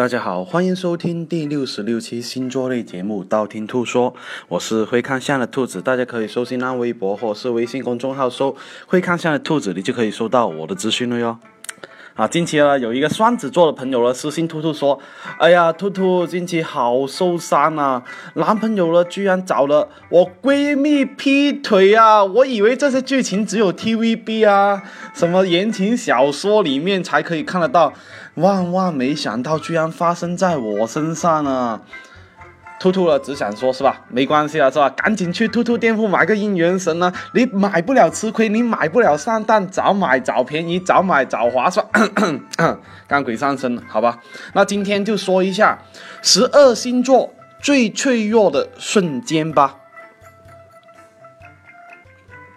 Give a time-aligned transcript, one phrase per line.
[0.00, 4.10] 大家好，欢迎收听第六十六期星座类节目《道听途说》，
[4.48, 8.56] 我是会看相的兔子，大家可以搜新浪微博或是微信公众号搜
[8.88, 11.36] “会看相的兔子”，你就可以收到我的资讯了哟。
[12.14, 14.98] 啊，近期呢，有一个双子座的朋友呢私信兔兔说
[15.38, 18.02] ：“哎呀，兔兔近期好受伤啊，
[18.34, 22.22] 男朋友呢居然找了我闺蜜劈腿啊！
[22.22, 24.82] 我以为这些剧情只有 TVB 啊，
[25.14, 27.94] 什么言情小说里面才可以看得到，
[28.34, 31.80] 万万没想到居然发生在我身上啊！”
[32.80, 34.00] 兔兔了，只想说是吧？
[34.08, 34.88] 没关系了，是吧？
[34.88, 37.12] 赶紧去兔兔店铺买个姻缘绳呢！
[37.34, 41.86] 你买不了吃亏，你买不了上当，早买早便宜，早买早划算。
[43.06, 44.18] 干鬼上身了，好吧？
[44.54, 45.78] 那今天就说一下
[46.22, 49.76] 十二星座最脆弱的瞬间吧。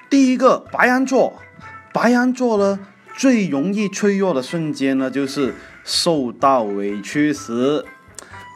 [0.09, 1.33] 第一个白羊座，
[1.91, 2.79] 白羊座呢
[3.17, 7.83] 最容易脆弱的瞬间呢，就是受到委屈时。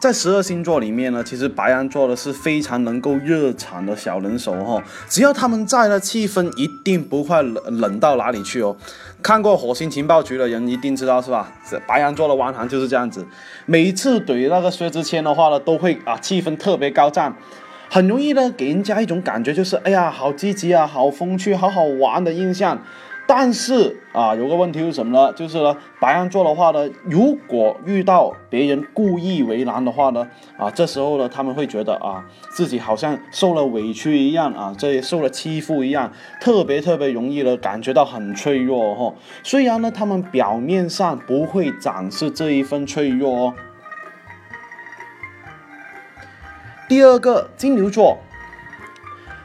[0.00, 8.76] 在十二星座里面呢，其实白羊座的是非常能够热场的小能手哈，只要他们在呢，气氛一定不会冷冷到哪里去哦。
[9.20, 11.52] 看过火星情报局的人一定知道是吧？
[11.84, 13.26] 白羊座的王涵就是这样子，
[13.66, 17.36] 每一次怼那个薛之谦的话呢，都会啊气氛特别高涨，
[17.90, 22.80] 很容易呢给人家一种感觉就是哎呀好积极啊，好风趣，好好玩的印象。
[23.30, 25.30] 但是啊，有个问题是什么呢？
[25.34, 30.26] 就是呢，白羊座的话呢，如果遇到别人故意为难的话呢，
[30.56, 39.14] 啊，这时候呢，他们会觉得啊，自己好像受了委屈一样啊，这受了欺负一样，特别特别容易的感觉到很脆弱哈。
[39.42, 43.54] 虽然呢，他们表面上不会展示这一份脆弱哦。
[46.88, 48.16] 第二个，金牛座。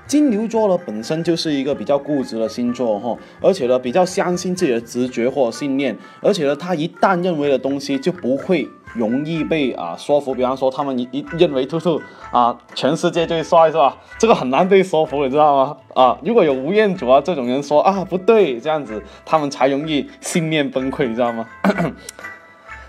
[0.05, 10.35] 金牛座呢，本身就是一个比较固执的星座哈，而且呢，比较相信自己的直觉或信念，而且呢，他一旦认为的东西就不会容易被啊说服。
[10.35, 13.97] 比方说，他们一一认为兔兔啊，全世界最帅是吧？
[14.19, 15.77] 这个很难被说服，你知道吗？
[15.95, 21.47] 啊，如果有吴彦祖啊这种人说啊不对，这样子他们才容易信念崩溃，你知道吗？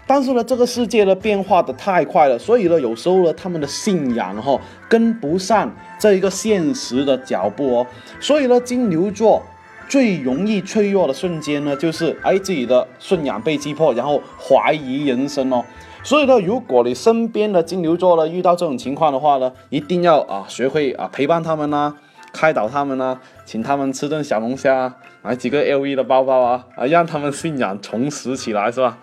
[0.07, 7.87] 但是呢，这个世界呢变化的太快了，所以呢，有时候呢，他们的信仰哈跟不上这一个现实的脚步哦。
[8.21, 9.43] 所以呢，金牛座
[9.89, 15.65] 最容易脆弱的瞬间呢，就是哎自己的信仰被击破，然后怀疑人生哦。
[16.03, 21.95] 所以呢，如果你身边的金牛座呢遇到这种情况的话呢，一定要啊学会啊陪伴他们呐，
[22.31, 28.99] 开导他们呐，请他们吃顿小龙虾，买几个 LV 的包包啊啊，让他们信仰重拾起来，是吧？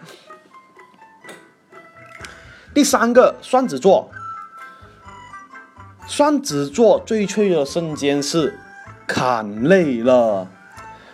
[2.73, 4.09] 第三个双子座，
[6.07, 8.57] 双子座最脆弱的瞬间是
[9.05, 10.47] 砍累了。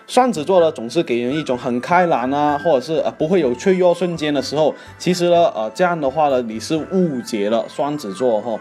[0.06, 4.74] 双子座呢，总是给人一种很开朗啊，或者是呃不会有脆弱瞬间的时候。
[5.00, 8.60] 其实呢，呃这样的话呢，你是误解了双子座哈。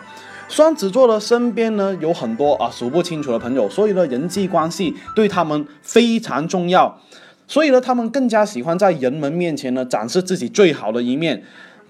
[0.49, 6.99] 双子座的身边呢有很多啊数不清楚的朋友，所以呢人际关系对他们非常重要。
[7.47, 11.45] 所以呢，他们更加喜欢在人们面前呢展示自己最好的一面。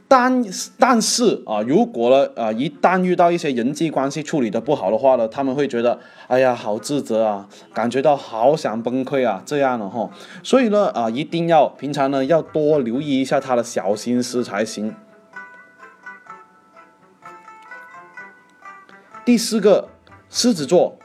[0.09, 0.45] 但
[0.79, 10.09] 但是啊，如果呢啊，一旦遇到一些人际关系处理的不好的话呢，他们会觉得哎呀，好自责啊，感觉到好想崩溃啊，这样的哈。
[10.45, 14.95] 所以呢啊，一定要平常呢要多留意一下他的小心思才行。
[19.25, 19.89] 第四个，
[20.31, 20.97] 狮子座，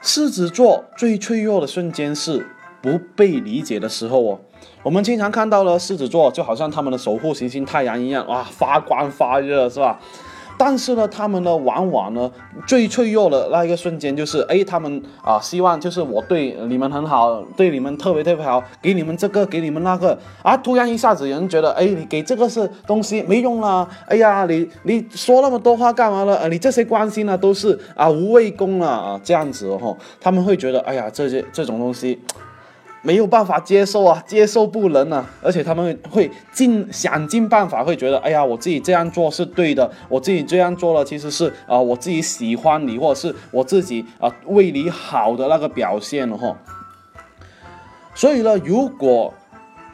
[0.00, 2.46] 狮子座最脆弱的瞬间是
[2.80, 4.40] 不被理解的时候哦。
[4.82, 9.98] 我们经常看到了狮子座，就好像他们的守护行星太阳一样，哇，发光发热，是吧？
[10.58, 12.30] 但是呢，他们呢，往往呢，
[12.68, 26.48] 最脆弱的那一个瞬间，就是哎，他们啊，希望就是我对你们很好，对你们特别特别好，给你们这个，给你们那个，啊，突然一下子有人觉得，哎，你给这个是东西没用了，哎呀，你你说那么多话干嘛了？
[26.48, 32.20] 你这些关心呢，都是啊无谓功了啊，这样子哦，他们会觉得，哎呀，这些这种东西。
[33.02, 46.56] 没有办法接受啊，接受不能啊，而且他们会尽想尽办法，会觉得，哎呀，我自己这样做是对的，我自己这样做了，其实是啊，我自己喜欢你，或者是我自己啊为你好的那个表现了哈。
[48.14, 49.34] 所以呢，如果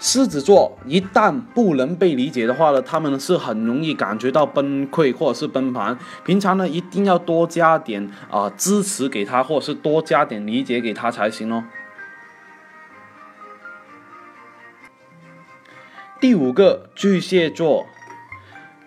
[0.00, 5.98] 狮子座一旦不能被理解的话呢，他们是很容易感觉到崩溃或者是崩盘。
[6.24, 11.64] 平常呢，一定要多加点啊支持给他，或者是多加点理解给他才行哦。
[16.20, 17.86] 第五个巨蟹座，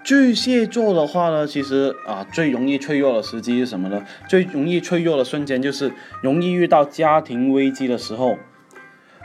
[0.04, 4.04] 巨蟹座的话呢，其实啊，最容易脆弱的时机是什么呢？
[4.28, 8.38] 最容易脆弱的瞬间就是容易遇到家庭危机的时候。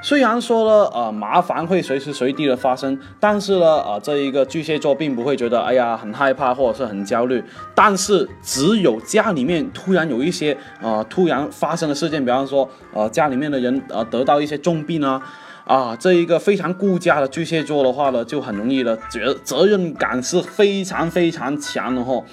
[0.02, 7.42] 虽然说了，呃，麻烦会随时随地的发生，但是呢，啊，这一个巨蟹座并不会觉得，哎呀，很害怕或者是很焦虑。
[7.74, 15.20] 但是，只有家里面突然有一些，呃，突然发生的事件，比方说，呃，家里面的人，呃，得到一些重病啊，
[15.66, 22.24] 啊，这一个非常顾家的巨蟹座的话呢，就很容易的责责任感是非常非常强的哈。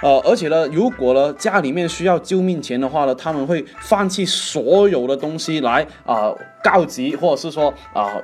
[0.00, 6.32] 呃，而且呢，如果呢家里面需要救命钱的话呢，他们会放弃所有的东西来啊
[6.64, 8.16] 告急，或者是说啊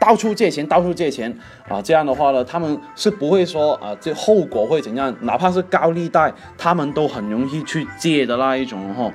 [0.00, 1.32] 到处借钱，到处借钱
[1.68, 9.08] 啊，这样的话呢，他们是不会说啊这后果会怎样，哪怕是高利贷，他们都很容易去借的那一种哈。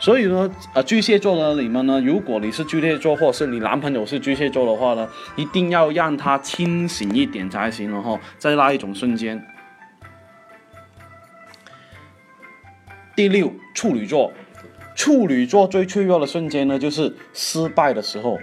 [0.00, 5.06] 所以呢，呃，巨蟹座的你们呢，如果你是巨蟹座，或是你男朋友是巨蟹座的话呢，
[5.36, 9.44] 一定要让他清醒一点才行了哈，在那一种瞬间。
[13.14, 14.32] 第六，处女座，
[14.94, 18.38] 处女座最脆弱的瞬间呢，就是失败的时候。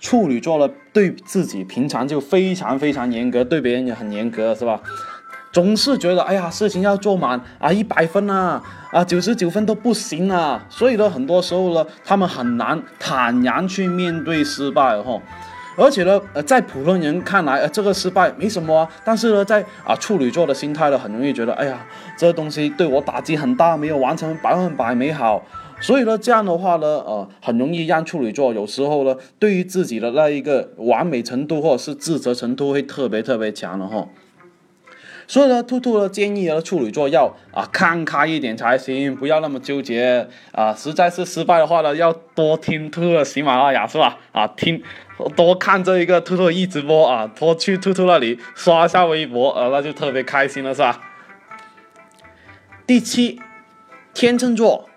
[0.00, 4.80] 处女座呢，对自己平常就非常非常严格，对别人也很严格，是吧？
[5.52, 8.62] 总是觉得，哎呀，事情要做满啊，一百分啊，
[8.92, 10.64] 啊，九十九分都不行啊。
[10.68, 15.20] 所以呢，很多时候呢，他们很难坦然去面对失败，哈。
[15.76, 18.88] 而且呢，呃，在普通人看来，呃，这个失败没什么啊。
[19.04, 21.84] 但是呢，在啊处女座的心态呢，很容易觉得，哎呀，
[22.16, 25.42] 这东西对我打击很大，没有完成百分百美好。
[25.80, 34.06] 所以呢，这样的话呢，呃，很容易让处女座有时候呢，对于自己的那一个完美程度或者是自责程度会特别特别强的哈。
[35.30, 40.74] 所以呢，兔兔的建议呢处女座要啊看开一点才行，不要那么纠结啊。
[40.74, 44.18] 实在是失败的话呢，要多听兔兔的喜马拉雅是吧？
[44.32, 44.82] 啊，听
[45.36, 51.00] 多看这一个兔兔一直播啊，多去兔兔那里刷一下微博啊，那就特别开心了是吧？
[52.84, 53.40] 第七，
[54.12, 54.89] 天秤座。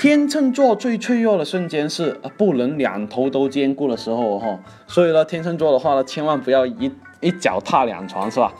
[0.00, 8.50] 天秤座最脆弱的瞬间是不能两头都兼顾的时候哈，所以呢，天秤座的话呢，千万不要一一脚踏两船是吧？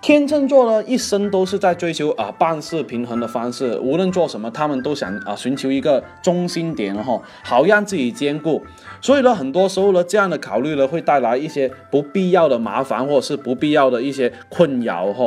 [0.00, 8.64] 天秤座呢，一生都是在追求啊办事平衡的方式，无论做什么，他们都想啊寻求一个中心点哈，好让自己兼顾。
[9.02, 15.26] 所以呢，很多时候呢，这样的考虑呢，会带来一些不必要的麻烦，或者是不必要的一些困扰哈。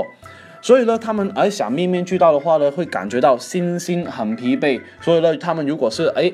[0.68, 4.82] 所以呢，他们而想面面俱到的话呢，会感觉到心心很疲惫。
[5.00, 6.30] 所以呢，他们如果是哎，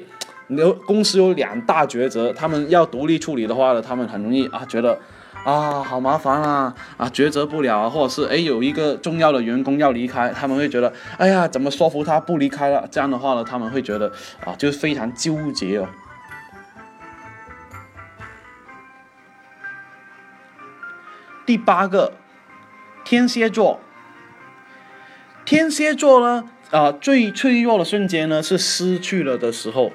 [0.47, 4.97] 有公司有两大抉择，他们要独立处理的话呢，他们很容易啊觉得
[5.45, 12.87] 啊好麻烦啊啊抉择不了啊，或者是哎有一个重要的员工要离开，他们会觉得哎呀怎么说服他不离开了？
[12.89, 14.11] 这样的话呢，他们会觉得
[14.43, 15.87] 啊就是非常纠结哦。
[21.45, 22.13] 第八个，
[23.05, 23.79] 天蝎座。
[25.53, 29.91] 天蝎座呢，啊，最脆弱的瞬间呢是失去了的时候。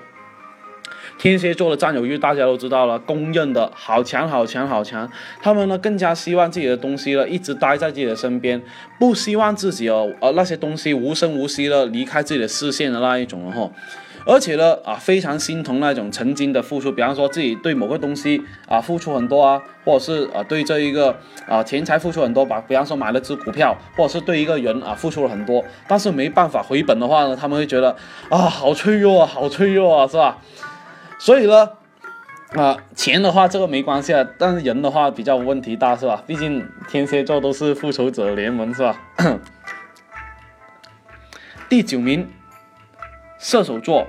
[1.18, 5.10] 天蝎座的占有欲大家都知道了，公认的好强好强好强。
[5.42, 8.62] 他们呢更加希望自己的东西呢一直待在自己的身边，
[9.00, 13.68] 不希望自己哦，呃那些东西无声无息的离开自己的视线的那一种了哈。
[14.30, 21.16] 而且呢，啊，非常心疼那种曾经的付出，比方说自己对某个东西啊付出很多啊，或者是啊对这一个
[21.48, 27.96] 啊钱财付出很多吧，比方说买了只股票，或者是对一个人啊付出了很多，但是没办法回本的话呢，他们会觉得
[28.28, 30.36] 啊好脆弱啊，好脆弱啊，是吧？
[31.18, 31.70] 所以呢，
[32.50, 36.22] 啊钱的话这个没关系啊，但是人的话比较问题大，是吧？
[36.26, 39.00] 毕竟天蝎座都是复仇者联盟，是吧？
[41.70, 42.28] 第九名，
[43.38, 44.06] 射手座。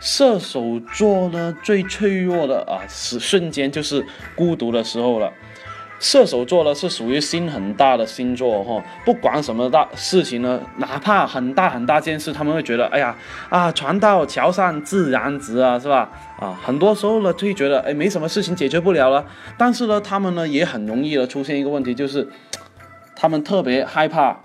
[0.00, 4.04] 射手座呢，最脆弱的啊，是瞬间就是
[4.34, 5.30] 孤独的时候了。
[5.98, 13.14] 射手座呢是属于心很大的星座哈，不管什么大事情呢，哪怕很大很大件事，他们会觉得，哎呀
[13.50, 16.10] 啊，船到桥上自然直啊，是吧？
[16.38, 19.26] 啊，很多时候呢，就会觉得，哎，没什么事情解决不了了。
[19.58, 22.26] 但是呢，他们呢也很容易的出现一个问题，就是
[23.14, 24.40] 他们特别害怕。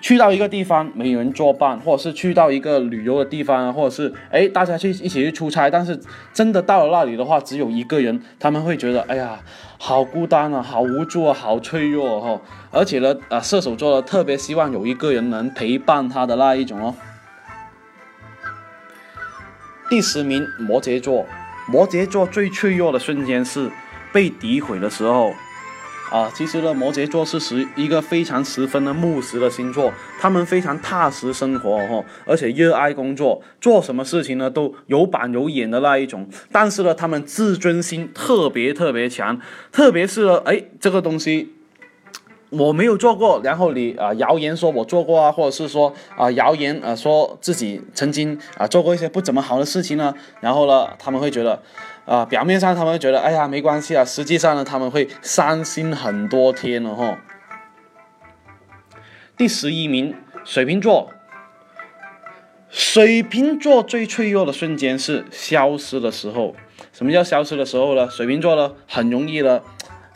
[0.00, 6.00] 去到一个地方没人作伴，或者是去到一个旅游的地方啊，或者是哎大家去一起去出差，但是
[6.32, 9.38] 真的到了那里的话，只有一个人，他们会觉得哎呀，
[9.78, 12.40] 好孤单啊，好无助啊，好脆弱哈。
[12.70, 16.94] 而且呢，啊射手座的特别希望有一个人能陪伴他的那一种哦。
[19.90, 21.26] 第十名摩羯座，
[21.68, 23.70] 摩羯座最脆弱的瞬间是
[24.12, 25.32] 被诋毁的时候。
[26.10, 36.28] 啊，其实呢，摩羯座是十一个非常十分的务实的星座，他们非常踏实生活哈，而且热爱工作，做什么事情呢都有板有眼的那一种。
[36.50, 39.40] 但是呢，他们自尊心特别特别强，
[39.70, 41.52] 特别是呢，哎，这个东西
[42.50, 51.62] 我没有做过，然后你啊谣言说我做过啊，或者是说啊谣言啊说自己曾经啊做过一些不怎么好的事情呢，然后呢他们会觉得
[52.10, 57.16] 啊表面上他们会觉得哎呀没关系啊，实际上呢他们会伤心很多天了哈。
[59.36, 61.12] 第十一名，水瓶座。
[62.68, 66.56] 水瓶座最脆弱的瞬间是消失的时候。
[66.92, 68.10] 什么叫消失的时候呢？
[68.10, 69.60] 水瓶座呢，很容易呢，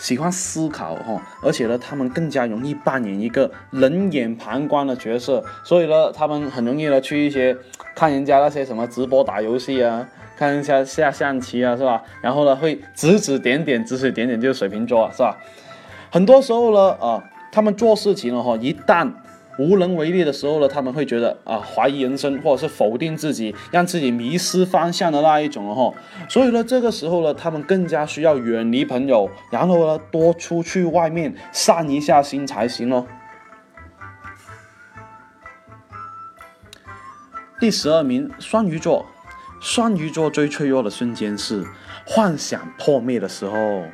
[0.05, 5.43] 喜欢思考哈，而且呢，他们更加容易扮演一个冷眼旁观的角色。
[5.65, 7.57] 所以呢，他们很容易呢去一些
[7.95, 10.07] 看人家那些什么直播打游戏啊，
[10.37, 12.03] 看一下下象棋啊，是吧？
[12.21, 15.39] 然后呢，会指指点点，指指点点，就是水瓶座，是吧？
[16.11, 19.11] 很多时候呢，啊，他们做事情了哈，一旦
[19.59, 25.95] 无能为力的时候呢，他们会觉得啊，怀疑人生，或者是否定自己，让自己迷失方向的那一种哦。
[26.29, 33.07] 所以呢，这个时候呢，他们更加需要远离朋友，然后呢，多出去外面散一下心才行哦。
[37.61, 39.07] 第十二名，双鱼座。
[39.61, 41.65] 双鱼座最脆弱的瞬间是
[42.05, 43.85] 幻想破灭的时候。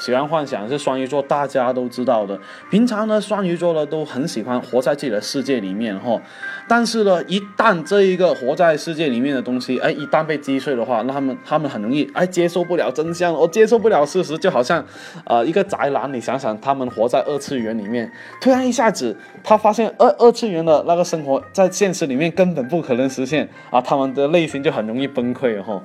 [0.00, 2.40] 喜欢幻想是双鱼座，大家都知道的。
[2.70, 6.18] 平常呢，双鱼座呢都很喜欢活在自己的世界里面哈。
[6.66, 14.82] 但是呢，一旦这一个活在世界里面的东西，哎，一旦被击碎的话，那他们他们很容易哎接受不了真相，我接受不了事实，就好像，
[15.26, 19.14] 呃，一个宅男，你想想，他们活在二次元里面，突然一下子
[19.44, 25.82] 他发现二二次元的那个生活在现实里面根本不可能实现啊，他们的内心就很容易崩溃哈。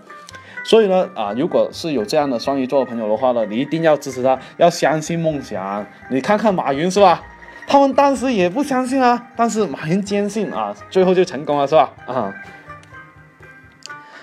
[0.65, 5.85] 所以呢，啊，如果是有这样的双鱼座的朋友的话呢，你一定要支持他，要相信梦想。
[6.09, 7.21] 你看看马云是吧？
[7.67, 11.93] 他们当时也不相信啊，但是马云坚信啊，最后就成功了是吧？
[12.07, 12.33] 啊。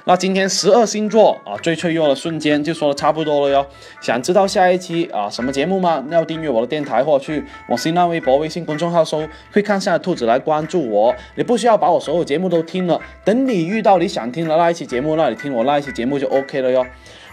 [0.04, 3.66] 那今天十二星座啊最脆弱的瞬间就说的差不多了哟。
[4.00, 6.04] 想知道下一期啊什么节目吗？
[6.10, 11.14] 要订阅我的电台或去我新浪微博、微信公众号搜“会看下的兔子”来关注我。
[11.36, 16.84] 你不需要把我所有节目都听了，等你遇到你想听的那一期节目，那你听我那一期节目就 OK 了哟。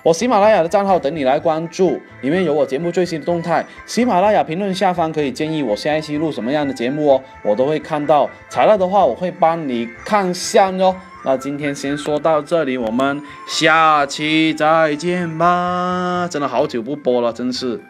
[0.01, 3.65] 我喜马拉雅的账号等你来关注，里面有我节目最新的动态。
[3.85, 8.29] 喜马拉雅评论下方可以建议我下一期录什么样的节目哦，我都会看到。
[8.47, 10.95] 材料的话，我会帮你看相哟。
[11.23, 16.27] 那今天先说到这里，我们下期再见吧！
[16.31, 17.81] 真的好久不播了，真是，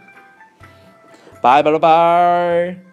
[1.42, 2.89] 拜拜了拜。